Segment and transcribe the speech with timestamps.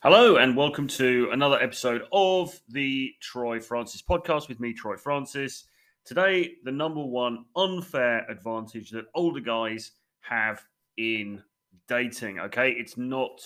[0.00, 5.64] Hello, and welcome to another episode of the Troy Francis podcast with me, Troy Francis.
[6.04, 9.90] Today, the number one unfair advantage that older guys
[10.20, 10.62] have
[10.98, 11.42] in
[11.88, 12.38] dating.
[12.38, 13.40] Okay, it's not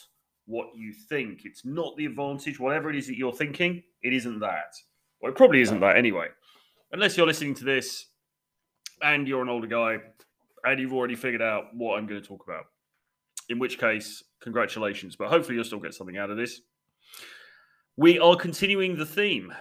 [0.45, 4.41] what you think, it's not the advantage, whatever it is that you're thinking, it isn't
[4.41, 4.75] that.
[5.23, 6.27] Well, it probably isn't that anyway.
[6.93, 8.09] Unless you're listening to this
[9.01, 10.01] and you're an older guy
[10.65, 12.67] and you've already figured out what I'm going to talk about
[13.49, 15.17] in which case, congratulations.
[15.17, 16.61] But hopefully, you'll still get something out of this.
[17.97, 19.53] We are continuing the theme,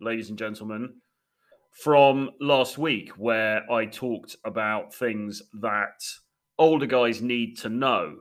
[0.00, 0.94] ladies and gentlemen,
[1.82, 6.02] from last week, where I talked about things that
[6.58, 8.16] older guys need to know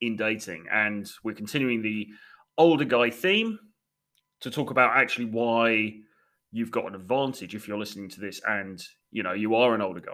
[0.00, 0.66] in dating.
[0.70, 2.08] And we're continuing the
[2.58, 3.58] older guy theme
[4.40, 5.94] to talk about actually why
[6.52, 9.80] you've got an advantage if you're listening to this and you know you are an
[9.80, 10.12] older guy.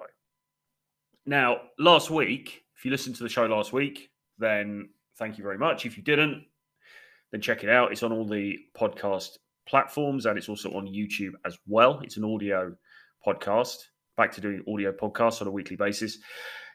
[1.27, 4.09] Now, last week if you listened to the show last week,
[4.41, 5.87] then thank you very much.
[5.87, 6.45] If you didn't,
[7.31, 7.93] then check it out.
[7.93, 12.01] It's on all the podcast platforms and it's also on YouTube as well.
[12.03, 12.75] It's an audio
[13.25, 13.77] podcast.
[14.17, 16.19] Back to doing audio podcasts on a weekly basis.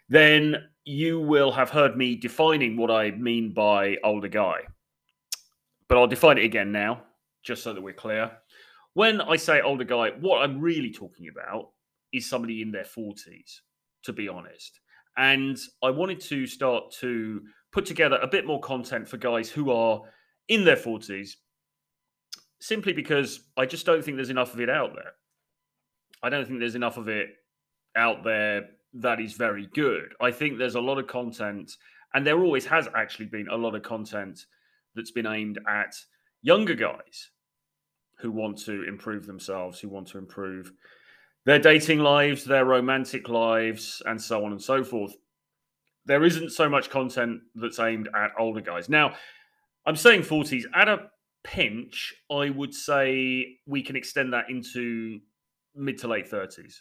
[0.07, 4.59] Then you will have heard me defining what I mean by older guy.
[5.87, 7.03] But I'll define it again now,
[7.43, 8.31] just so that we're clear.
[8.93, 11.71] When I say older guy, what I'm really talking about
[12.13, 13.59] is somebody in their 40s,
[14.03, 14.79] to be honest.
[15.17, 19.71] And I wanted to start to put together a bit more content for guys who
[19.71, 20.01] are
[20.47, 21.31] in their 40s,
[22.59, 25.13] simply because I just don't think there's enough of it out there.
[26.23, 27.29] I don't think there's enough of it
[27.95, 30.13] out there that is very good.
[30.21, 31.71] I think there's a lot of content,
[32.13, 34.45] and there always has actually been a lot of content
[34.95, 35.93] that's been aimed at
[36.41, 37.31] younger guys
[38.19, 40.71] who want to improve themselves, who want to improve
[41.45, 45.15] their dating lives, their romantic lives, and so on and so forth.
[46.05, 48.89] There isn't so much content that's aimed at older guys.
[48.89, 49.13] Now,
[49.85, 50.63] I'm saying 40s.
[50.73, 51.09] At a
[51.43, 55.19] pinch, I would say we can extend that into
[55.75, 56.75] mid to late 30s.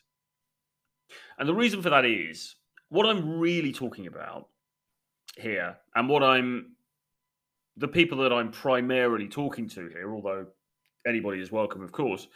[1.39, 2.57] And the reason for that is
[2.89, 4.49] what I'm really talking about
[5.37, 6.77] here, and what I'm
[7.77, 10.47] the people that I'm primarily talking to here, although
[11.07, 12.29] anybody is welcome, of course,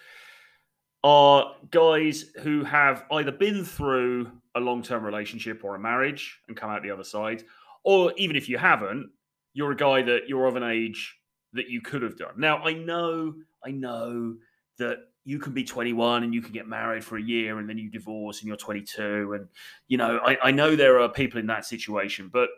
[1.05, 6.57] are guys who have either been through a long term relationship or a marriage and
[6.57, 7.45] come out the other side,
[7.85, 9.11] or even if you haven't,
[9.55, 11.17] you're a guy that you're of an age
[11.53, 12.35] that you could have done.
[12.37, 14.37] Now, I know, I know
[14.79, 17.79] that you can be 21 and you can get married for a year and then
[17.79, 19.35] you divorce and you're 22.
[19.35, 19.49] And,
[19.87, 22.49] you know, I, I know there are people in that situation, but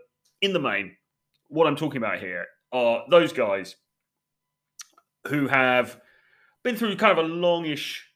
[0.41, 0.97] in the main,
[1.49, 3.77] what I'm talking about here are those guys
[5.27, 6.00] who have
[6.62, 8.06] been through kind of a longish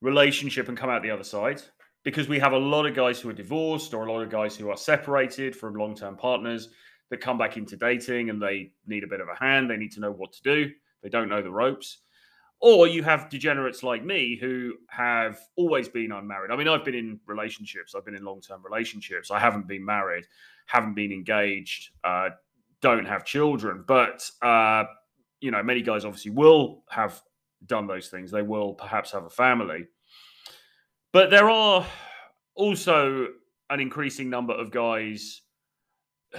[0.00, 1.62] relationship and come out the other side
[2.02, 4.56] because we have a lot of guys who are divorced or a lot of guys
[4.56, 6.70] who are separated from long term partners
[7.10, 9.68] that come back into dating and they need a bit of a hand.
[9.68, 10.70] They need to know what to do,
[11.02, 11.98] they don't know the ropes.
[12.62, 16.50] Or you have degenerates like me who have always been unmarried.
[16.50, 19.30] I mean, I've been in relationships, I've been in long term relationships.
[19.30, 20.24] I haven't been married,
[20.66, 22.30] haven't been engaged, uh,
[22.82, 23.84] don't have children.
[23.86, 24.84] But, uh,
[25.40, 27.22] you know, many guys obviously will have
[27.66, 28.30] done those things.
[28.30, 29.86] They will perhaps have a family.
[31.12, 31.86] But there are
[32.54, 33.28] also
[33.68, 35.42] an increasing number of guys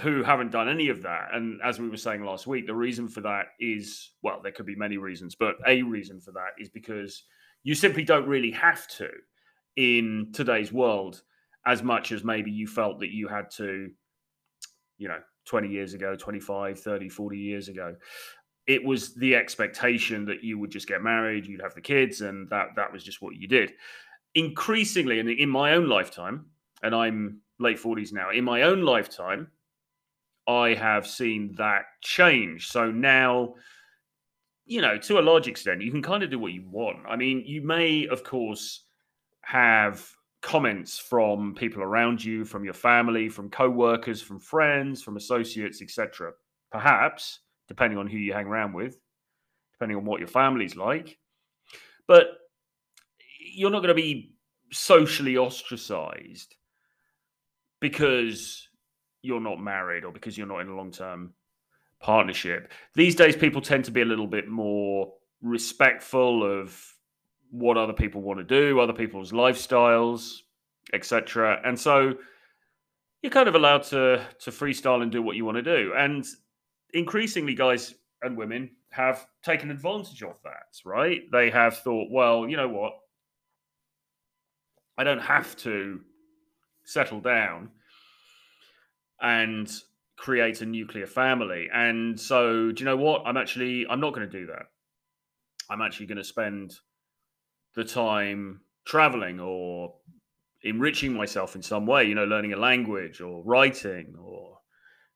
[0.00, 1.28] who haven't done any of that.
[1.32, 4.66] And as we were saying last week, the reason for that is well, there could
[4.66, 7.24] be many reasons, but a reason for that is because
[7.62, 9.08] you simply don't really have to
[9.76, 11.22] in today's world
[11.66, 13.88] as much as maybe you felt that you had to,
[14.98, 17.94] you know, 20 years ago, 25, 30, 40 years ago
[18.66, 22.48] it was the expectation that you would just get married, you'd have the kids, and
[22.50, 23.72] that that was just what you did.
[24.34, 26.46] Increasingly, and in my own lifetime,
[26.82, 29.48] and I'm late 40s now, in my own lifetime,
[30.46, 32.68] I have seen that change.
[32.68, 33.54] So now,
[34.64, 36.98] you know, to a large extent, you can kind of do what you want.
[37.08, 38.84] I mean, you may, of course,
[39.42, 40.08] have
[40.40, 46.32] comments from people around you, from your family, from co-workers, from friends, from associates, etc.
[46.70, 48.96] Perhaps depending on who you hang around with,
[49.72, 51.18] depending on what your family's like.
[52.06, 52.26] But
[53.38, 54.34] you're not going to be
[54.72, 56.56] socially ostracized
[57.80, 58.68] because
[59.22, 61.32] you're not married or because you're not in a long term
[62.00, 62.72] partnership.
[62.94, 66.80] These days, people tend to be a little bit more respectful of
[67.50, 70.38] what other people want to do, other people's lifestyles,
[70.92, 71.60] etc.
[71.64, 72.14] And so
[73.22, 75.92] you're kind of allowed to to freestyle and do what you want to do.
[75.96, 76.26] And
[76.92, 81.22] increasingly, guys and women have taken advantage of that, right?
[81.32, 82.92] They have thought, well, you know what?
[84.98, 86.00] I don't have to
[86.84, 87.70] settle down
[89.20, 89.70] and
[90.16, 91.68] create a nuclear family.
[91.72, 93.22] And so, do you know what?
[93.24, 94.66] I'm actually I'm not going to do that.
[95.70, 96.74] I'm actually going to spend
[97.74, 99.94] the time traveling or
[100.62, 104.58] enriching myself in some way, you know, learning a language or writing or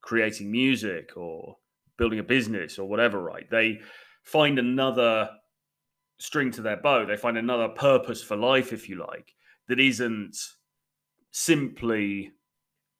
[0.00, 1.56] creating music or
[1.98, 3.48] building a business or whatever, right?
[3.50, 3.80] They
[4.22, 5.30] find another
[6.18, 7.04] string to their bow.
[7.04, 9.34] They find another purpose for life, if you like,
[9.68, 10.36] that isn't
[11.30, 12.32] simply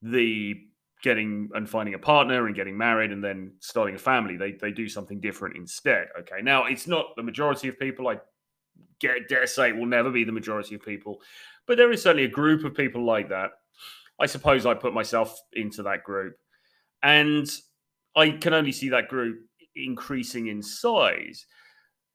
[0.02, 0.54] the
[1.02, 4.36] getting and finding a partner and getting married and then starting a family.
[4.36, 6.08] They they do something different instead.
[6.20, 6.42] Okay.
[6.42, 8.08] Now it's not the majority of people.
[8.08, 8.18] I
[9.00, 11.20] get dare say it will never be the majority of people,
[11.66, 13.50] but there is certainly a group of people like that.
[14.18, 16.36] I suppose I put myself into that group.
[17.02, 17.48] And
[18.16, 19.38] I can only see that group
[19.74, 21.46] increasing in size,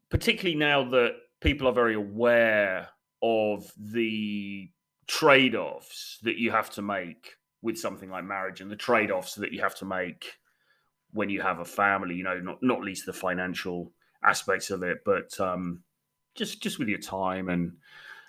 [0.09, 2.89] particularly now that people are very aware
[3.21, 4.69] of the
[5.07, 9.35] trade offs that you have to make with something like marriage and the trade offs
[9.35, 10.37] that you have to make
[11.13, 13.91] when you have a family, you know, not, not least the financial
[14.23, 15.83] aspects of it, but um,
[16.35, 17.73] just just with your time and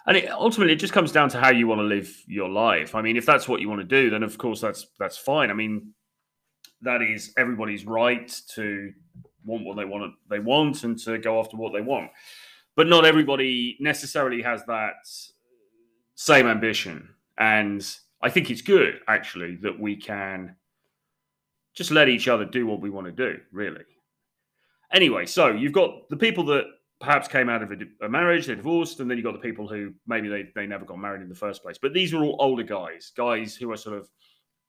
[0.06, 2.94] and it, ultimately it just comes down to how you want to live your life.
[2.94, 5.50] I mean, if that's what you want to do, then of course that's that's fine.
[5.50, 5.94] I mean,
[6.82, 8.93] that is everybody's right to
[9.44, 12.11] want what they want they want and to go after what they want.
[12.76, 14.94] But not everybody necessarily has that
[16.14, 17.08] same ambition.
[17.38, 17.87] And
[18.23, 20.56] I think it's good actually that we can
[21.75, 23.84] just let each other do what we want to do, really.
[24.93, 26.64] Anyway, so you've got the people that
[27.00, 29.67] perhaps came out of a, a, marriage, they're divorced, and then you've got the people
[29.67, 31.79] who maybe they, they never got married in the first place.
[31.81, 34.08] But these are all older guys, guys who are sort of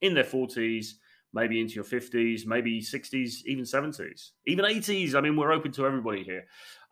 [0.01, 0.93] in their 40s,
[1.33, 5.15] maybe into your 50s, maybe 60s, even 70s, even 80s.
[5.15, 6.45] I mean, we're open to everybody here.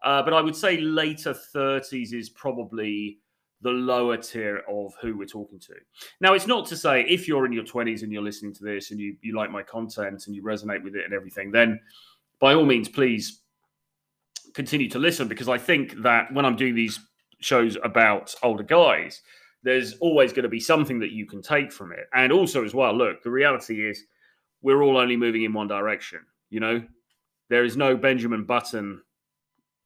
[0.04, 3.20] Uh, but I would say later 30s is probably
[3.62, 5.76] the lower tier of who we're talking to.
[6.20, 8.90] Now, it's not to say if you're in your 20s and you're listening to this
[8.90, 11.80] and you, you like my content and you resonate with it and everything, then
[12.40, 13.42] by all means, please
[14.56, 17.00] continue to listen because I think that when I'm doing these
[17.40, 19.22] shows about older guys,
[19.64, 22.08] there's always going to be something that you can take from it.
[22.14, 24.04] And also, as well, look, the reality is
[24.62, 26.20] we're all only moving in one direction.
[26.50, 26.84] You know,
[27.50, 29.02] there is no Benjamin Button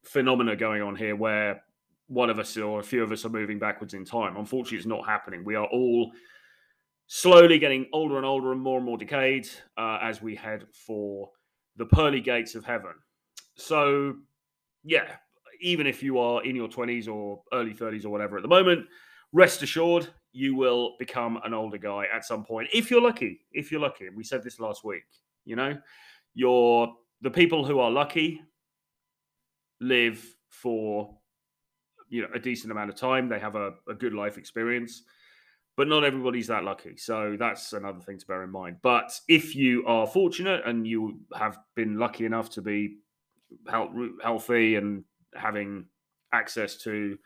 [0.04, 1.63] phenomena going on here where
[2.07, 4.38] one of us or a few of us are moving backwards in time.
[4.38, 5.44] Unfortunately, it's not happening.
[5.44, 6.12] We are all
[7.07, 11.30] slowly getting older and older and more and more decayed uh, as we head for
[11.77, 12.94] the pearly gates of heaven.
[13.56, 14.16] So,
[14.83, 15.16] yeah,
[15.62, 18.86] even if you are in your 20s or early 30s or whatever at the moment,
[19.33, 23.40] rest assured you will become an older guy at some point if you're lucky.
[23.54, 24.10] If you're lucky.
[24.10, 25.06] We said this last week,
[25.46, 25.78] you know,
[26.34, 28.42] you're the people who are lucky
[29.80, 31.18] live for
[32.10, 33.30] you know a decent amount of time.
[33.30, 35.04] They have a, a good life experience,
[35.78, 36.98] but not everybody's that lucky.
[36.98, 38.78] So that's another thing to bear in mind.
[38.82, 42.98] But if you are fortunate and you have been lucky enough to be
[43.70, 45.86] healthy and having
[46.34, 47.18] access to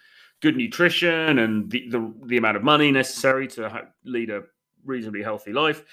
[0.41, 4.43] good nutrition and the, the, the amount of money necessary to ha- lead a
[4.85, 5.83] reasonably healthy life,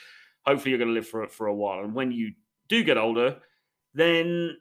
[0.46, 1.80] hopefully you're going to live for for a while.
[1.80, 2.32] And when you
[2.68, 3.38] do get older,
[3.94, 4.56] then,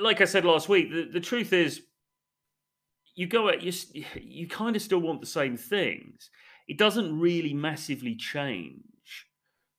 [0.00, 1.82] like I said last week, the, the truth is
[3.14, 3.72] you go at you
[4.20, 6.30] you kind of still want the same things.
[6.66, 8.80] It doesn't really massively change.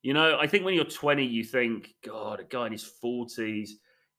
[0.04, 3.70] You know, I think when you're 20, you think, God, a guy in his 40s,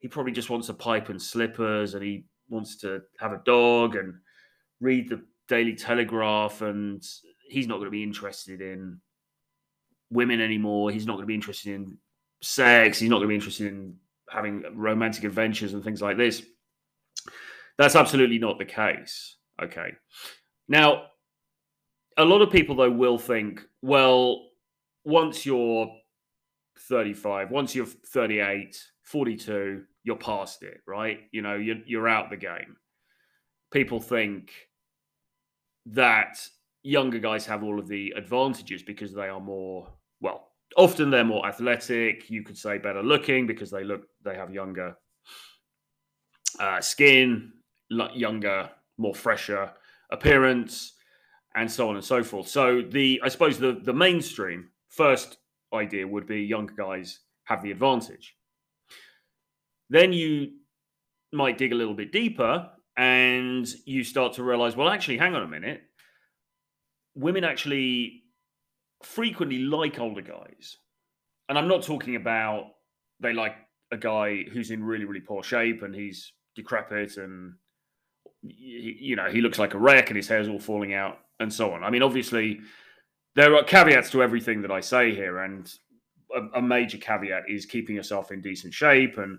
[0.01, 3.95] he probably just wants a pipe and slippers, and he wants to have a dog
[3.95, 4.15] and
[4.81, 7.03] read the Daily Telegraph, and
[7.49, 9.01] he's not going to be interested in
[10.11, 10.91] women anymore.
[10.91, 11.99] He's not going to be interested in
[12.43, 12.99] sex.
[12.99, 13.97] He's not going to be interested in
[14.31, 16.43] having romantic adventures and things like this.
[17.79, 19.37] That's absolutely not the case.
[19.63, 19.93] Okay.
[20.69, 21.05] Now,
[22.17, 24.49] a lot of people, though, will think, well,
[25.05, 25.89] once you're
[26.89, 31.21] 35, once you're 38, 42, you're past it, right?
[31.33, 32.77] You know, you're, you're out the game.
[33.73, 34.53] People think
[35.87, 36.39] that
[36.83, 39.89] younger guys have all of the advantages because they are more,
[40.21, 42.31] well, often they're more athletic.
[42.31, 44.97] You could say better looking because they look, they have younger
[46.59, 47.53] uh, skin,
[47.91, 49.73] younger, more fresher
[50.11, 50.95] appearance,
[51.55, 52.49] and so on and so forth.
[52.49, 55.39] So the I suppose the the mainstream first
[55.75, 58.37] idea would be younger guys have the advantage.
[59.89, 60.53] Then you
[61.33, 65.43] might dig a little bit deeper and you start to realize, well, actually, hang on
[65.43, 65.83] a minute.
[67.15, 68.23] Women actually
[69.03, 70.79] frequently like older guys.
[71.49, 72.65] And I'm not talking about
[73.21, 73.57] they like
[73.93, 77.55] a guy who's in really, really poor shape and he's decrepit and
[78.43, 81.73] you know, he looks like a wreck and his hair's all falling out and so
[81.73, 81.83] on.
[81.83, 82.61] I mean, obviously,
[83.35, 85.73] there are caveats to everything that I say here, and
[86.35, 89.39] a, a major caveat is keeping yourself in decent shape and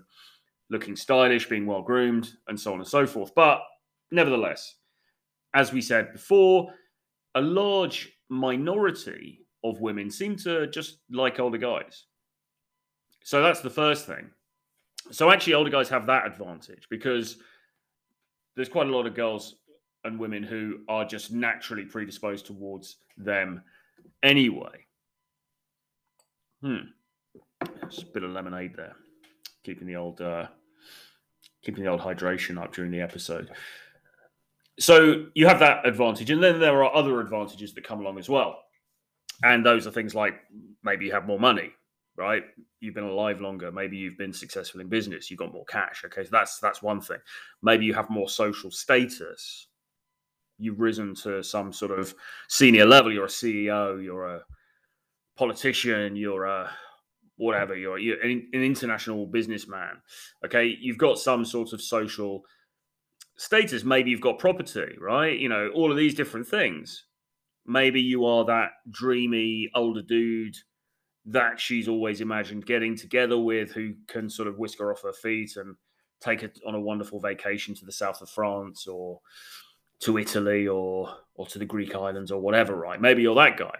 [0.70, 3.34] looking stylish, being well groomed, and so on and so forth.
[3.34, 3.60] But
[4.10, 4.74] nevertheless,
[5.54, 6.72] as we said before,
[7.34, 12.04] a large minority of women seem to just like older guys.
[13.24, 14.30] So that's the first thing.
[15.10, 17.38] So actually, older guys have that advantage because
[18.56, 19.56] there's quite a lot of girls
[20.04, 23.62] and women who are just naturally predisposed towards them
[24.22, 24.84] anyway.
[26.62, 26.88] Hmm.
[27.88, 28.96] Just a bit of lemonade there,
[29.64, 30.46] keeping the old uh,
[31.62, 33.50] keeping the old hydration up during the episode.
[34.78, 38.28] So you have that advantage, and then there are other advantages that come along as
[38.28, 38.62] well,
[39.42, 40.34] and those are things like
[40.84, 41.72] maybe you have more money,
[42.16, 42.44] right?
[42.80, 43.72] You've been alive longer.
[43.72, 45.30] Maybe you've been successful in business.
[45.30, 46.04] You've got more cash.
[46.04, 47.18] Okay, so that's that's one thing.
[47.60, 49.66] Maybe you have more social status.
[50.58, 52.14] You've risen to some sort of
[52.48, 53.12] senior level.
[53.12, 54.02] You're a CEO.
[54.02, 54.44] You're a
[55.36, 56.14] politician.
[56.14, 56.70] You're a
[57.38, 57.74] whatever.
[57.74, 60.02] You're, you're an, an international businessman.
[60.44, 62.42] Okay, you've got some sort of social
[63.36, 63.84] status.
[63.84, 65.38] Maybe you've got property, right?
[65.38, 67.04] You know, all of these different things.
[67.66, 70.56] Maybe you are that dreamy older dude
[71.26, 75.12] that she's always imagined getting together with who can sort of whisk her off her
[75.12, 75.76] feet and
[76.20, 79.20] take it on a wonderful vacation to the south of France or
[80.00, 83.00] to Italy or or to the Greek islands or whatever, right?
[83.00, 83.78] Maybe you're that guy.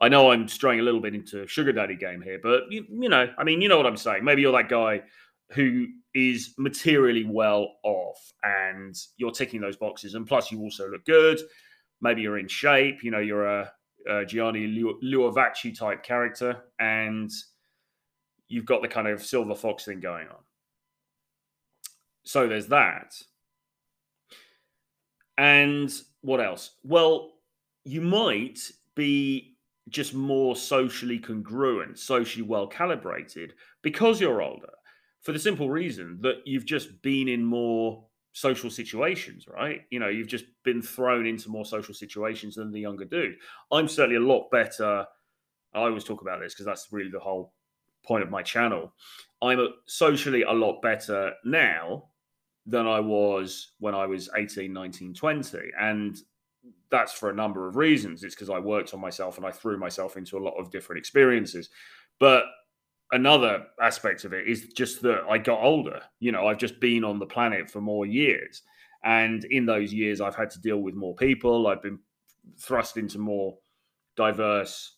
[0.00, 3.08] I know I'm straying a little bit into sugar daddy game here, but you, you
[3.08, 4.24] know, I mean, you know what I'm saying.
[4.24, 5.02] Maybe you're that guy
[5.50, 11.04] who is materially well off and you're ticking those boxes and plus you also look
[11.04, 11.38] good
[12.00, 13.72] maybe you're in shape you know you're a
[14.08, 17.30] uh, Gianluca Vacchi type character, and
[18.48, 20.42] you've got the kind of silver fox thing going on.
[22.24, 23.14] So there's that.
[25.36, 26.72] And what else?
[26.82, 27.32] Well,
[27.84, 28.58] you might
[28.94, 29.56] be
[29.88, 34.72] just more socially congruent, socially well calibrated because you're older,
[35.22, 39.82] for the simple reason that you've just been in more social situations, right?
[39.90, 43.36] You know, you've just been thrown into more social situations than the younger dude.
[43.72, 45.06] I'm certainly a lot better.
[45.74, 47.52] I always talk about this because that's really the whole
[48.04, 48.92] point of my channel.
[49.42, 52.04] I'm a, socially a lot better now
[52.66, 55.58] than I was when I was 18, 19, 20.
[55.80, 56.16] And
[56.90, 58.22] that's for a number of reasons.
[58.22, 60.98] It's because I worked on myself and I threw myself into a lot of different
[60.98, 61.68] experiences.
[62.18, 62.44] But
[63.12, 66.00] another aspect of it is just that I got older.
[66.20, 68.62] You know, I've just been on the planet for more years.
[69.04, 71.66] And in those years, I've had to deal with more people.
[71.66, 71.98] I've been
[72.58, 73.56] thrust into more
[74.16, 74.96] diverse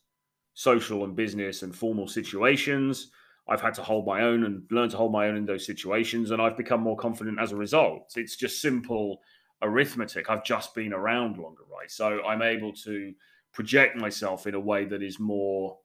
[0.55, 3.11] social and business and formal situations.
[3.49, 6.31] I've had to hold my own and learn to hold my own in those situations.
[6.31, 8.13] And I've become more confident as a result.
[8.17, 9.21] It's just simple
[9.63, 10.31] arithmetic.
[10.31, 11.91] I've just been around longer, right?
[11.91, 13.13] So I'm able to
[13.53, 15.79] project myself in a way that is more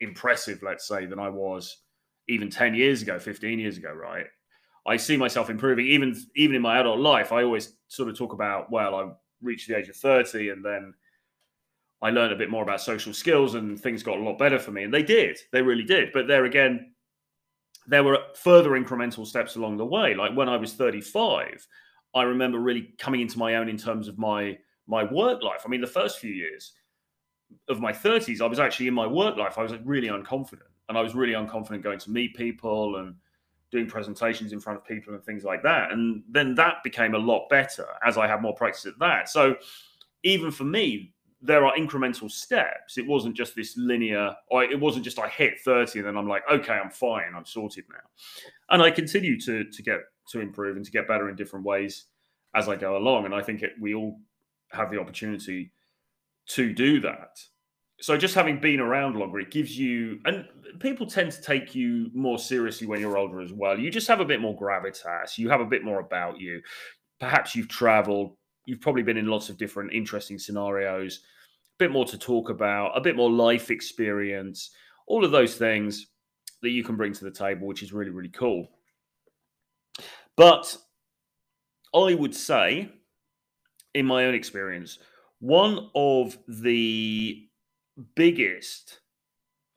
[0.00, 1.78] impressive, let's say, than I was
[2.28, 4.26] even 10 years ago, 15 years ago, right?
[4.86, 7.32] I see myself improving even even in my adult life.
[7.32, 9.10] I always sort of talk about, well, I
[9.42, 10.94] reached the age of 30 and then
[12.00, 14.70] I learned a bit more about social skills and things got a lot better for
[14.70, 14.84] me.
[14.84, 15.36] And they did.
[15.52, 16.12] They really did.
[16.12, 16.94] But there again,
[17.86, 20.14] there were further incremental steps along the way.
[20.14, 21.66] Like when I was 35,
[22.14, 25.62] I remember really coming into my own in terms of my my work life.
[25.66, 26.72] I mean, the first few years,
[27.68, 30.62] of my 30s, I was actually in my work life, I was really unconfident.
[30.88, 33.14] And I was really unconfident going to meet people and
[33.70, 35.92] doing presentations in front of people and things like that.
[35.92, 39.28] And then that became a lot better as I had more practice at that.
[39.28, 39.56] So
[40.22, 41.12] even for me,
[41.42, 42.96] there are incremental steps.
[42.96, 46.26] It wasn't just this linear, or it wasn't just I hit 30 and then I'm
[46.26, 48.08] like, okay, I'm fine, I'm sorted now.
[48.70, 50.00] And I continue to to get
[50.30, 52.06] to improve and to get better in different ways
[52.54, 53.24] as I go along.
[53.24, 54.20] And I think it, we all
[54.70, 55.72] have the opportunity
[56.50, 57.38] to do that.
[58.00, 60.44] So just having been around longer, it gives you, and
[60.78, 63.78] people tend to take you more seriously when you're older as well.
[63.78, 65.36] You just have a bit more gravitas.
[65.36, 66.60] You have a bit more about you.
[67.18, 68.36] Perhaps you've traveled.
[68.66, 71.18] You've probably been in lots of different interesting scenarios.
[71.18, 72.96] A bit more to talk about.
[72.96, 74.70] A bit more life experience.
[75.08, 76.06] All of those things
[76.62, 78.68] that you can bring to the table, which is really really cool.
[80.36, 80.76] But
[81.94, 82.90] I would say,
[83.94, 84.98] in my own experience,
[85.40, 87.48] one of the
[88.14, 89.00] biggest,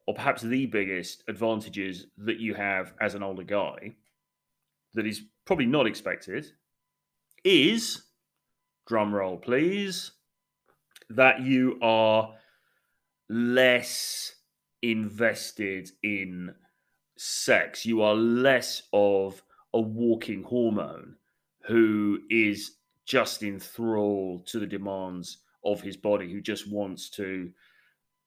[0.07, 3.95] or perhaps the biggest advantages that you have as an older guy
[4.93, 6.45] that is probably not expected
[7.43, 8.03] is
[8.87, 10.11] drum roll, please,
[11.09, 12.33] that you are
[13.29, 14.33] less
[14.81, 16.53] invested in
[17.17, 17.85] sex.
[17.85, 19.41] You are less of
[19.73, 21.15] a walking hormone
[21.61, 27.51] who is just enthralled to the demands of his body who just wants to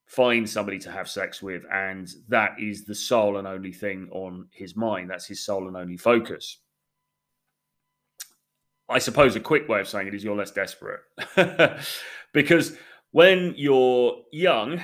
[0.06, 4.46] find somebody to have sex with, and that is the sole and only thing on
[4.52, 5.10] his mind.
[5.10, 6.58] That's his sole and only focus.
[8.88, 11.00] I suppose a quick way of saying it is you're less desperate.
[12.32, 12.76] because
[13.12, 14.82] when you're young,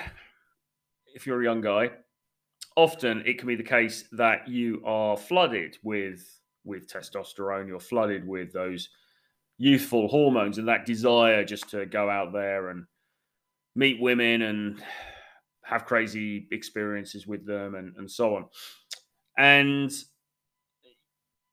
[1.14, 1.90] if you're a young guy,
[2.76, 8.26] often it can be the case that you are flooded with with testosterone, you're flooded
[8.26, 8.88] with those
[9.58, 12.86] youthful hormones and that desire just to go out there and
[13.74, 14.82] meet women and
[15.64, 18.46] have crazy experiences with them and, and so on.
[19.36, 19.92] And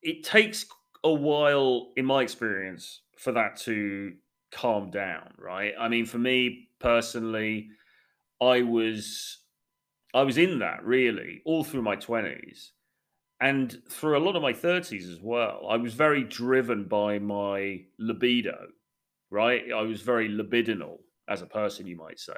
[0.01, 0.65] it takes
[1.03, 4.13] a while, in my experience, for that to
[4.51, 5.73] calm down, right?
[5.79, 7.69] I mean, for me personally,
[8.41, 9.39] I was
[10.13, 12.69] I was in that really all through my 20s
[13.39, 15.67] and through a lot of my 30s as well.
[15.69, 18.67] I was very driven by my libido,
[19.29, 19.63] right?
[19.75, 22.37] I was very libidinal as a person, you might say.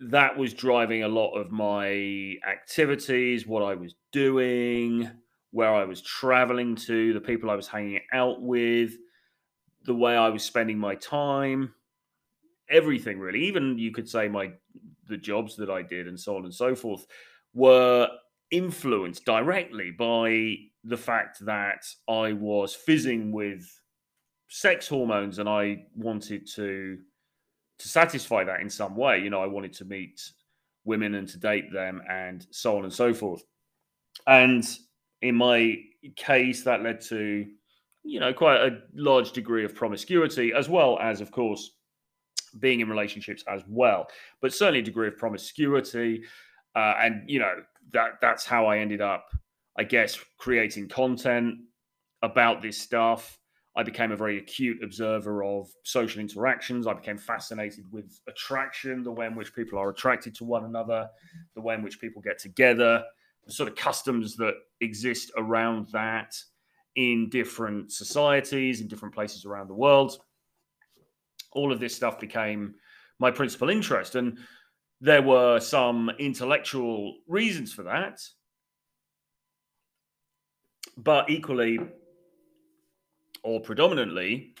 [0.00, 5.10] That was driving a lot of my activities, what I was doing,
[5.50, 8.92] where I was traveling to, the people I was hanging out with,
[9.84, 11.74] the way I was spending my time,
[12.68, 13.44] everything really.
[13.44, 14.52] Even you could say my
[15.08, 17.06] the jobs that I did and so on and so forth
[17.52, 18.08] were
[18.52, 23.66] influenced directly by the fact that I was fizzing with
[24.48, 26.98] sex hormones and I wanted to
[27.78, 29.18] to satisfy that in some way.
[29.18, 30.20] You know, I wanted to meet
[30.84, 33.42] women and to date them and so on and so forth.
[34.26, 34.64] And
[35.20, 35.78] in my
[36.14, 37.46] case, that led to,
[38.04, 41.72] you know, quite a large degree of promiscuity, as well as, of course,
[42.60, 44.06] being in relationships as well.
[44.40, 46.24] But certainly a degree of promiscuity,
[46.76, 47.62] uh, and you know
[47.92, 49.30] that that's how I ended up,
[49.76, 51.56] I guess, creating content
[52.22, 53.38] about this stuff.
[53.74, 56.86] I became a very acute observer of social interactions.
[56.86, 61.08] I became fascinated with attraction, the way in which people are attracted to one another,
[61.54, 63.02] the way in which people get together,
[63.44, 66.36] the sort of customs that exist around that
[66.96, 70.18] in different societies, in different places around the world.
[71.52, 72.74] All of this stuff became
[73.18, 74.16] my principal interest.
[74.16, 74.38] And
[75.02, 78.20] there were some intellectual reasons for that.
[80.96, 81.80] But equally,
[83.42, 84.54] or predominantly,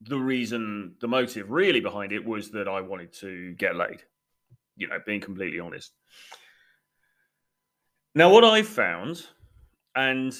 [0.00, 4.02] the reason, the motive really behind it was that I wanted to get laid,
[4.78, 5.92] you know, being completely honest.
[8.14, 9.26] Now, what I've found,
[9.94, 10.34] and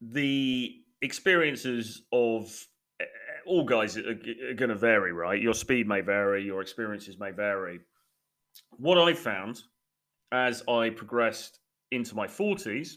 [0.00, 2.66] the experiences of
[3.00, 3.04] eh,
[3.44, 5.40] all guys are going to vary, right?
[5.42, 7.80] Your speed may vary, your experiences may vary.
[8.70, 9.62] What I found
[10.32, 11.60] as I progressed
[11.90, 12.94] into my 40s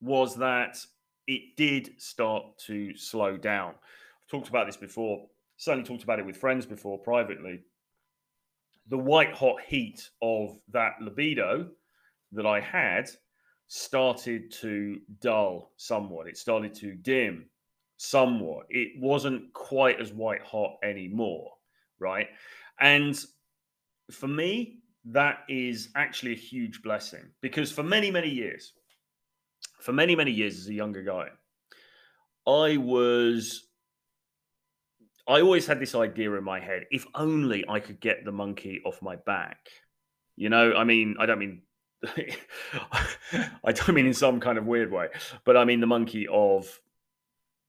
[0.00, 0.78] was that
[1.26, 3.70] it did start to slow down.
[3.70, 7.60] I've talked about this before, certainly talked about it with friends before privately.
[8.88, 11.68] The white hot heat of that libido
[12.32, 13.08] that I had
[13.68, 16.26] started to dull somewhat.
[16.26, 17.46] It started to dim
[17.96, 18.66] somewhat.
[18.68, 21.52] It wasn't quite as white hot anymore,
[21.98, 22.26] right?
[22.80, 23.18] And
[24.10, 28.72] for me, that is actually a huge blessing because for many, many years,
[29.80, 31.28] for many, many years as a younger guy,
[32.46, 33.68] I was
[35.28, 38.80] I always had this idea in my head if only I could get the monkey
[38.84, 39.68] off my back.
[40.36, 41.62] You know, I mean, I don't mean
[43.64, 45.08] I don't mean in some kind of weird way,
[45.44, 46.80] but I mean the monkey of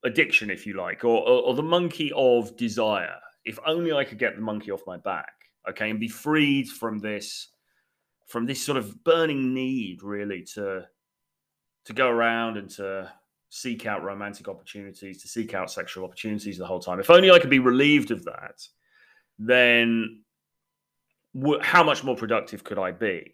[0.03, 3.15] addiction, if you like, or, or, or the monkey of desire.
[3.45, 6.99] If only I could get the monkey off my back, okay, and be freed from
[6.99, 7.49] this,
[8.27, 10.85] from this sort of burning need, really, to
[11.85, 13.11] to go around and to
[13.49, 16.99] seek out romantic opportunities, to seek out sexual opportunities the whole time.
[16.99, 18.65] If only I could be relieved of that,
[19.37, 20.23] then
[21.35, 23.33] w- how much more productive could I be?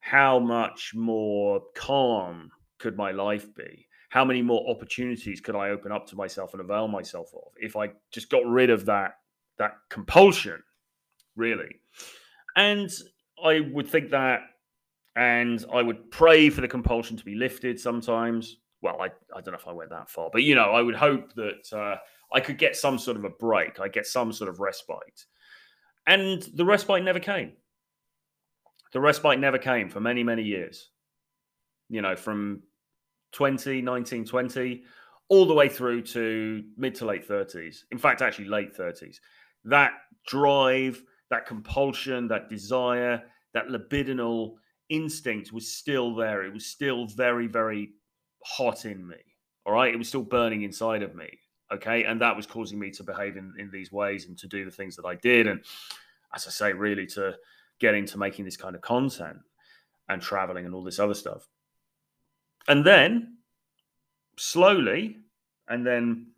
[0.00, 3.86] how much more calm could my life be?
[4.10, 7.76] How many more opportunities could I open up to myself and avail myself of if
[7.76, 9.14] I just got rid of that
[9.58, 10.62] that compulsion,
[11.38, 11.76] really?
[12.56, 12.90] And
[13.42, 14.40] I would think that,
[15.16, 18.58] and I would pray for the compulsion to be lifted sometimes.
[18.82, 20.94] Well, I, I don't know if I went that far, but you know, I would
[20.94, 21.96] hope that uh,
[22.32, 23.80] I could get some sort of a break.
[23.80, 25.24] I get some sort of respite,
[26.06, 27.52] and the respite never came
[28.92, 30.90] the respite never came for many, many years.
[31.88, 32.62] You know, from
[33.32, 34.82] 20, 19, 20,
[35.28, 37.84] all the way through to mid to late 30s.
[37.90, 39.16] In fact, actually, late 30s.
[39.64, 39.92] That
[40.26, 43.22] drive, that compulsion, that desire,
[43.54, 44.54] that libidinal
[44.88, 46.42] instinct was still there.
[46.44, 47.90] It was still very, very
[48.44, 49.16] hot in me.
[49.66, 49.92] All right.
[49.92, 51.28] It was still burning inside of me.
[51.72, 52.04] Okay.
[52.04, 54.70] And that was causing me to behave in, in these ways and to do the
[54.70, 55.46] things that I did.
[55.46, 55.60] And
[56.34, 57.34] as I say, really to
[57.78, 59.38] get into making this kind of content
[60.08, 61.46] and traveling and all this other stuff.
[62.66, 63.38] And then
[64.36, 65.16] slowly,
[65.68, 66.28] and then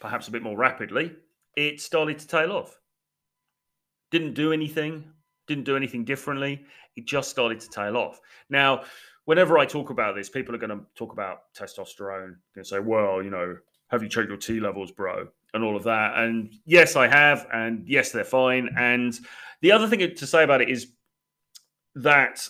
[0.00, 1.12] perhaps a bit more rapidly,
[1.56, 2.78] it started to tail off.
[4.10, 5.04] Didn't do anything,
[5.46, 6.64] didn't do anything differently.
[6.96, 8.20] It just started to tail off.
[8.48, 8.84] Now,
[9.24, 12.36] whenever I talk about this, people are going to talk about testosterone.
[12.54, 13.56] They say, well, you know,
[13.88, 15.28] have you checked your T levels, bro?
[15.54, 16.16] And all of that.
[16.16, 17.46] And yes, I have.
[17.52, 18.70] And yes, they're fine.
[18.76, 19.18] And
[19.60, 20.88] the other thing to say about it is
[21.94, 22.48] that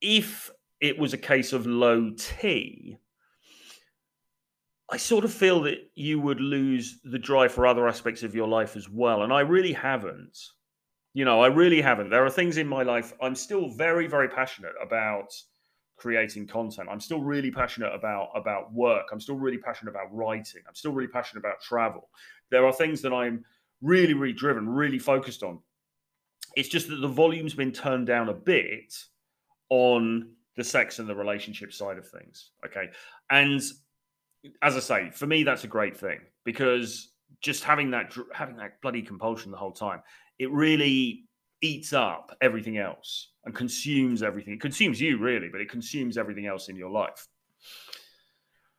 [0.00, 2.98] if it was a case of low T,
[4.90, 8.48] I sort of feel that you would lose the drive for other aspects of your
[8.48, 9.22] life as well.
[9.22, 10.36] And I really haven't.
[11.12, 12.10] You know, I really haven't.
[12.10, 15.32] There are things in my life I'm still very, very passionate about
[15.96, 16.88] creating content.
[16.90, 19.06] I'm still really passionate about about work.
[19.12, 20.62] I'm still really passionate about writing.
[20.66, 22.08] I'm still really passionate about travel.
[22.50, 23.44] There are things that I'm
[23.82, 25.58] really, really driven, really focused on.
[26.56, 28.94] It's just that the volume's been turned down a bit
[29.68, 32.50] on the sex and the relationship side of things.
[32.66, 32.88] Okay.
[33.30, 33.62] And
[34.62, 38.80] as I say, for me, that's a great thing because just having that having that
[38.82, 40.02] bloody compulsion the whole time,
[40.40, 41.26] it really
[41.60, 44.54] eats up everything else and consumes everything.
[44.54, 47.28] It consumes you really, but it consumes everything else in your life.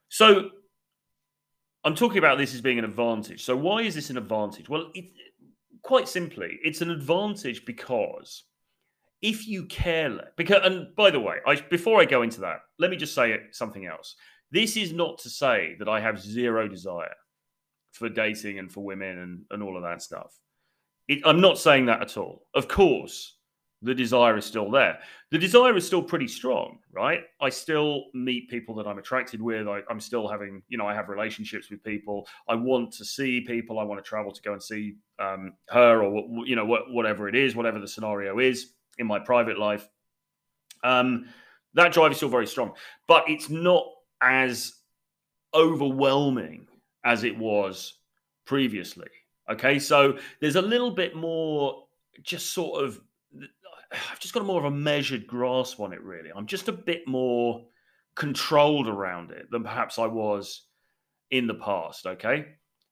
[0.09, 0.49] So
[1.83, 3.43] I'm talking about this as being an advantage.
[3.43, 4.69] So why is this an advantage?
[4.69, 5.05] Well, it,
[5.83, 8.43] quite simply, it's an advantage because
[9.21, 12.89] if you care, because and by the way, I, before I go into that, let
[12.89, 14.15] me just say something else.
[14.49, 17.13] This is not to say that I have zero desire
[17.91, 20.33] for dating and for women and, and all of that stuff.
[21.11, 22.47] It, I'm not saying that at all.
[22.53, 23.35] Of course,
[23.81, 24.99] the desire is still there.
[25.29, 27.19] The desire is still pretty strong, right?
[27.41, 29.67] I still meet people that I'm attracted with.
[29.67, 32.25] I, am still having, you know, I have relationships with people.
[32.47, 33.77] I want to see people.
[33.77, 37.35] I want to travel to go and see um, her or, you know, whatever it
[37.35, 39.89] is, whatever the scenario is in my private life.
[40.81, 41.25] Um,
[41.73, 42.71] that drive is still very strong,
[43.09, 43.83] but it's not
[44.21, 44.75] as
[45.53, 46.67] overwhelming
[47.03, 47.97] as it was
[48.45, 49.09] previously.
[49.51, 51.85] Okay, so there's a little bit more
[52.23, 52.99] just sort of
[53.91, 56.29] I've just got a more of a measured grasp on it really.
[56.33, 57.65] I'm just a bit more
[58.15, 60.67] controlled around it than perhaps I was
[61.31, 62.45] in the past, okay?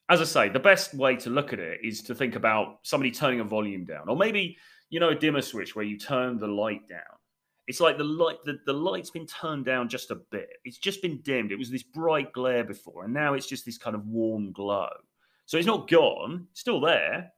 [0.10, 3.12] As I say, the best way to look at it is to think about somebody
[3.12, 4.58] turning a volume down or maybe,
[4.90, 7.00] you know, a dimmer switch where you turn the light down.
[7.68, 10.50] It's like the light the, the light's been turned down just a bit.
[10.66, 11.52] It's just been dimmed.
[11.52, 14.90] It was this bright glare before and now it's just this kind of warm glow.
[15.50, 17.32] So it's not gone, it's still there.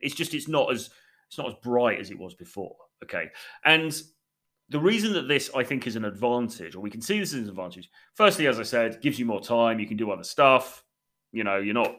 [0.00, 0.88] It's just it's not as
[1.28, 2.74] it's not as bright as it was before.
[3.04, 3.26] Okay.
[3.62, 3.94] And
[4.70, 7.40] the reason that this I think is an advantage, or we can see this as
[7.40, 10.82] an advantage, firstly, as I said, gives you more time, you can do other stuff.
[11.30, 11.94] You know, you're not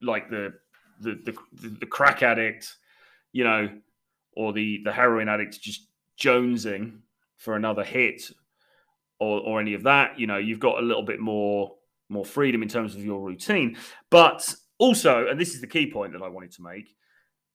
[0.00, 0.52] like the
[1.00, 1.18] the
[1.52, 2.76] the, the crack addict,
[3.32, 3.70] you know,
[4.36, 7.00] or the the heroin addict just jonesing
[7.38, 8.30] for another hit
[9.18, 10.16] or or any of that.
[10.16, 11.74] You know, you've got a little bit more
[12.08, 13.76] more freedom in terms of your routine.
[14.10, 16.94] But also, and this is the key point that I wanted to make,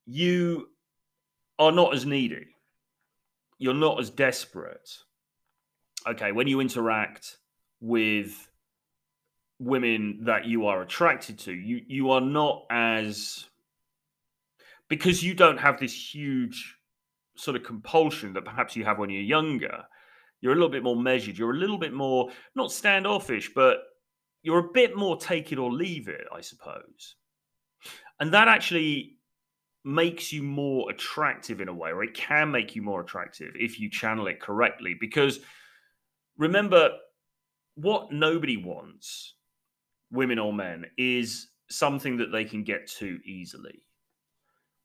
[0.05, 0.67] you
[1.57, 2.47] are not as needy.
[3.57, 4.89] You're not as desperate.
[6.05, 7.37] Okay, when you interact
[7.79, 8.49] with
[9.59, 13.45] women that you are attracted to, you you are not as
[14.89, 16.77] because you don't have this huge
[17.37, 19.83] sort of compulsion that perhaps you have when you're younger.
[20.41, 21.37] You're a little bit more measured.
[21.37, 23.77] You're a little bit more not standoffish, but
[24.43, 27.15] you're a bit more take it or leave it, I suppose.
[28.19, 29.17] And that actually
[29.85, 33.79] makes you more attractive in a way, or it can make you more attractive if
[33.79, 34.95] you channel it correctly.
[34.99, 35.39] Because
[36.37, 36.91] remember,
[37.75, 39.35] what nobody wants,
[40.11, 43.81] women or men, is something that they can get to easily.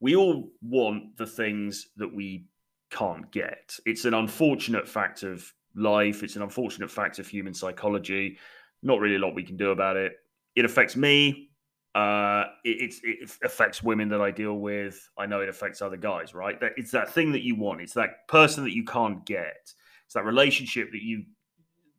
[0.01, 2.47] We all want the things that we
[2.91, 3.77] can't get.
[3.85, 8.39] It's an unfortunate fact of life, it's an unfortunate fact of human psychology.
[8.83, 10.13] Not really a lot we can do about it.
[10.55, 11.51] It affects me.
[11.95, 15.09] Uh, it, it, affects women that I deal with.
[15.19, 16.59] I know it affects other guys, right?
[16.61, 17.81] That it's that thing that you want.
[17.81, 19.73] It's that person that you can't get.
[20.05, 21.25] It's that relationship that you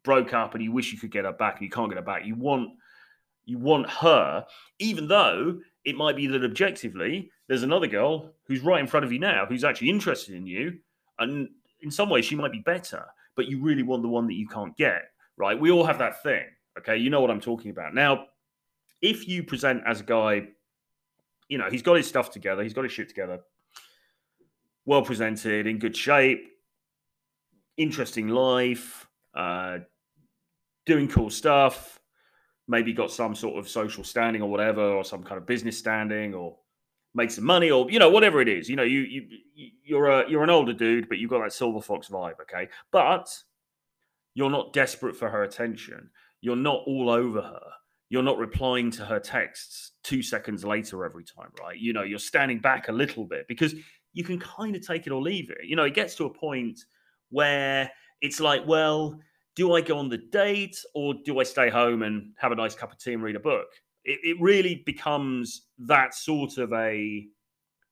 [0.04, 2.04] broke up and you wish you could get her back and you can't get her
[2.04, 2.26] back.
[2.26, 2.70] You want
[3.46, 4.46] you want her,
[4.78, 9.12] even though it might be that objectively there's another girl who's right in front of
[9.12, 10.78] you now who's actually interested in you,
[11.18, 11.50] and
[11.82, 14.48] in some ways she might be better, but you really want the one that you
[14.48, 15.02] can't get,
[15.36, 15.60] right?
[15.60, 16.46] We all have that thing.
[16.80, 17.94] Okay, you know what I'm talking about.
[17.94, 18.26] Now,
[19.02, 20.48] if you present as a guy,
[21.48, 23.40] you know, he's got his stuff together, he's got his shit together,
[24.86, 26.48] well presented, in good shape,
[27.78, 29.80] interesting life, uh,
[30.86, 32.00] doing cool stuff,
[32.68, 36.34] maybe got some sort of social standing or whatever, or some kind of business standing,
[36.34, 36.58] or
[37.14, 38.70] make some money or you know whatever it is.
[38.70, 39.28] You know you you
[39.84, 42.70] you're a you're an older dude but you've got that silver fox vibe okay?
[42.92, 43.28] But
[44.36, 46.10] you're not desperate for her attention
[46.42, 47.68] you're not all over her.
[48.10, 51.78] You're not replying to her texts two seconds later every time right?
[51.78, 53.76] You know you're standing back a little bit because
[54.14, 55.60] you can kind of take it or leave it.
[55.64, 56.80] You know it gets to a point
[57.30, 59.20] where it's like well
[59.56, 62.74] do i go on the date or do i stay home and have a nice
[62.74, 63.68] cup of tea and read a book?
[64.06, 67.28] It, it really becomes that sort of a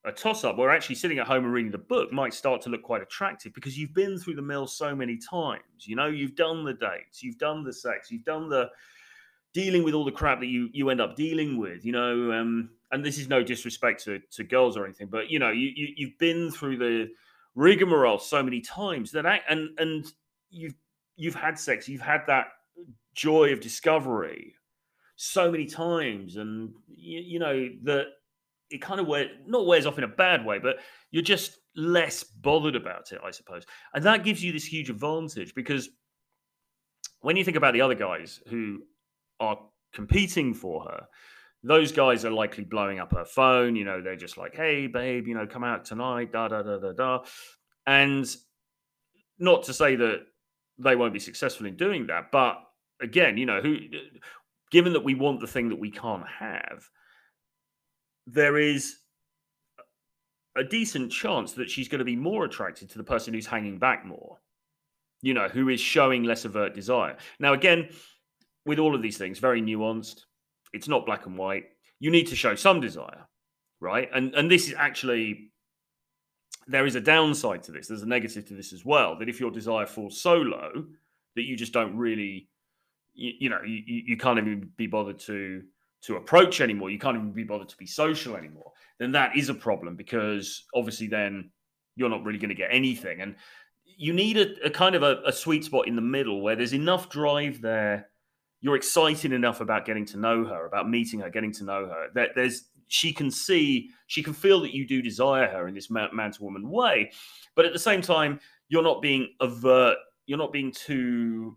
[0.08, 2.70] a toss up where actually sitting at home and reading the book might start to
[2.70, 5.62] look quite attractive because you've been through the mill so many times.
[5.82, 8.70] You know, you've done the dates, you've done the sex, you've done the
[9.54, 11.84] dealing with all the crap that you you end up dealing with.
[11.86, 15.40] You know, um, and this is no disrespect to, to girls or anything, but you
[15.40, 17.10] know, you, you you've been through the
[17.56, 20.06] rigmarole so many times that I, and and
[20.50, 20.76] you've
[21.18, 22.48] you've had sex, you've had that
[23.14, 24.54] joy of discovery
[25.18, 28.06] so many times, and you, you know that
[28.70, 30.78] it kind of wear not wears off in a bad way, but
[31.12, 35.54] you're just less bothered about it, I suppose, and that gives you this huge advantage
[35.56, 35.90] because
[37.22, 38.80] when you think about the other guys who
[39.40, 39.58] are
[39.94, 41.08] competing for her,
[41.64, 43.76] those guys are likely blowing up her phone.
[43.76, 46.78] You know, they're just like, "Hey, babe, you know, come out tonight." Da da da
[46.78, 47.24] da da,
[47.86, 48.26] and
[49.40, 50.22] not to say that
[50.78, 52.58] they won't be successful in doing that, but
[53.02, 53.78] again, you know, who
[54.72, 56.90] given that we want the thing that we can't have,
[58.28, 58.98] there is
[60.58, 63.78] a decent chance that she's going to be more attracted to the person who's hanging
[63.78, 64.38] back more,
[65.22, 67.16] you know, who is showing less overt desire.
[67.40, 67.90] Now, again,
[68.66, 70.26] with all of these things, very nuanced.
[70.74, 71.64] It's not black and white.
[72.00, 73.26] You need to show some desire,
[73.80, 74.10] right?
[74.14, 75.52] And and this is actually
[76.68, 77.88] there is a downside to this.
[77.88, 79.18] There's a negative to this as well.
[79.18, 80.86] That if your desire falls so low
[81.36, 82.50] that you just don't really
[83.14, 85.64] you, you know you, you can't even be bothered to
[86.04, 86.90] to approach anymore.
[86.90, 88.72] You can't even be bothered to be social anymore.
[89.00, 91.52] Then that is a problem because obviously then
[91.96, 93.22] you're not really going to get anything.
[93.22, 93.36] And
[93.86, 96.74] you need a, a kind of a, a, sweet spot in the middle where there's
[96.74, 98.10] enough drive there.
[98.62, 102.08] You're excited enough about getting to know her about meeting her getting to know her
[102.16, 105.90] that there's she can see she can feel that you do desire her in this
[105.90, 107.12] man, to woman way.
[107.56, 111.56] But at the same time you're not being overt you're not being too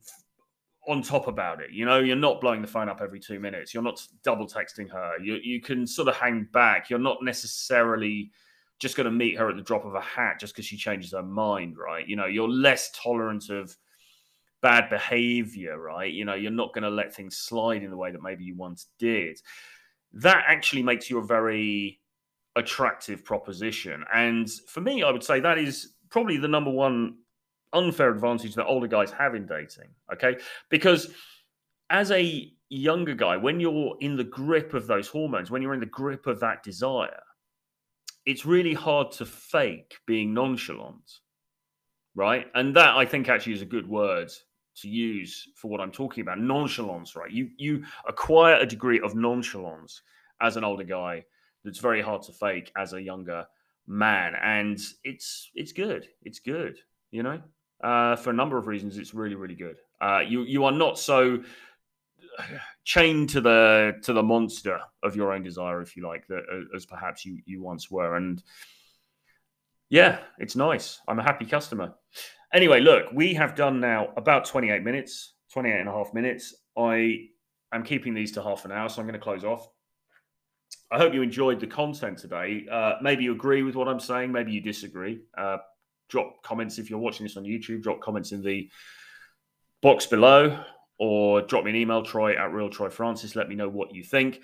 [0.88, 1.70] on top about it.
[1.72, 3.74] You know, you're not blowing the phone up every two minutes.
[3.74, 5.18] You're not double texting her.
[5.22, 6.90] You you can sort of hang back.
[6.90, 8.30] You're not necessarily
[8.78, 11.12] just going to meet her at the drop of a hat just because she changes
[11.12, 12.08] her mind, right?
[12.08, 13.76] You know, you're less tolerant of
[14.62, 16.12] bad behavior, right?
[16.12, 18.56] You know, you're not going to let things slide in the way that maybe you
[18.56, 19.38] once did.
[20.14, 22.00] That actually makes you a very
[22.56, 24.02] attractive proposition.
[24.12, 27.16] And for me, I would say that is probably the number one
[27.72, 29.88] unfair advantage that older guys have in dating.
[30.12, 30.36] Okay.
[30.68, 31.12] Because
[31.90, 35.80] as a younger guy, when you're in the grip of those hormones, when you're in
[35.80, 37.22] the grip of that desire,
[38.26, 41.18] it's really hard to fake being nonchalant.
[42.14, 42.46] Right.
[42.54, 44.30] And that I think actually is a good word
[44.76, 46.38] to use for what I'm talking about.
[46.38, 47.30] Nonchalance, right?
[47.30, 50.02] You you acquire a degree of nonchalance
[50.40, 51.24] as an older guy
[51.64, 53.46] that's very hard to fake as a younger
[53.86, 54.34] man.
[54.42, 56.08] And it's it's good.
[56.22, 56.78] It's good,
[57.10, 57.40] you know?
[57.82, 58.98] Uh, for a number of reasons.
[58.98, 59.76] It's really, really good.
[60.00, 61.42] Uh, you you are not so
[62.84, 66.76] chained to the to the monster of your own desire, if you like, that uh,
[66.76, 68.16] as perhaps you you once were.
[68.16, 68.42] And
[69.88, 71.00] yeah, it's nice.
[71.08, 71.94] I'm a happy customer.
[72.52, 76.54] Anyway, look, we have done now about 28 minutes, 28 and a half minutes.
[76.76, 77.28] I
[77.72, 79.68] am keeping these to half an hour, so I'm going to close off.
[80.90, 82.66] I hope you enjoyed the content today.
[82.70, 85.20] Uh, maybe you agree with what I'm saying, maybe you disagree.
[85.36, 85.58] Uh,
[86.10, 87.82] drop comments if you're watching this on YouTube.
[87.82, 88.68] Drop comments in the
[89.80, 90.62] box below
[90.98, 93.34] or drop me an email, troy at real troy francis.
[93.34, 94.42] Let me know what you think.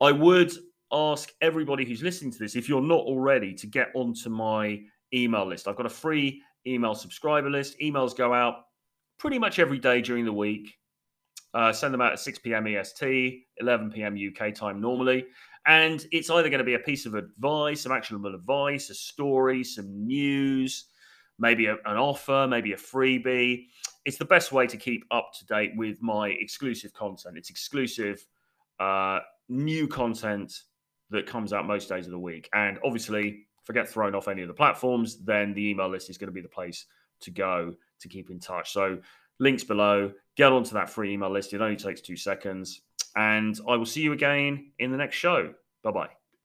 [0.00, 0.52] I would
[0.92, 5.46] ask everybody who's listening to this, if you're not already, to get onto my email
[5.46, 5.66] list.
[5.66, 7.78] I've got a free email subscriber list.
[7.80, 8.66] Emails go out
[9.18, 10.74] pretty much every day during the week.
[11.54, 12.66] Uh, send them out at 6 p.m.
[12.66, 14.16] EST, 11 p.m.
[14.16, 15.26] UK time normally.
[15.66, 19.64] And it's either going to be a piece of advice, some actionable advice, a story,
[19.64, 20.84] some news,
[21.38, 23.66] maybe a, an offer, maybe a freebie.
[24.04, 27.36] It's the best way to keep up to date with my exclusive content.
[27.36, 28.24] It's exclusive
[28.78, 30.62] uh, new content
[31.10, 32.48] that comes out most days of the week.
[32.52, 36.10] And obviously, if I get thrown off any of the platforms, then the email list
[36.10, 36.86] is going to be the place
[37.20, 38.72] to go to keep in touch.
[38.72, 38.98] So,
[39.38, 41.52] links below, get onto that free email list.
[41.52, 42.82] It only takes two seconds.
[43.16, 45.54] And I will see you again in the next show.
[45.82, 46.25] Bye bye.